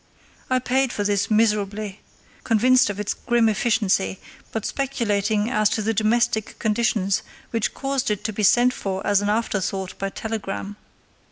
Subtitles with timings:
[0.49, 2.01] I paid for this miserably,
[2.43, 4.17] convinced of its grim efficiency,
[4.51, 9.21] but speculating as to the domestic conditions which caused it to be sent for as
[9.21, 10.75] an afterthought by telegram.